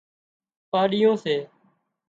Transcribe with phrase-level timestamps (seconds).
[0.71, 1.35] پاڏيون سي